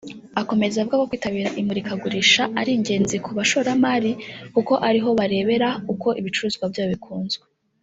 [0.41, 4.11] Akomeza avuga ko kwitabira imurikagurisha ari ingenzi ku bashoramari
[4.55, 7.43] kuko ari ho barebera uko ibicuruzwa byabo bikunzwe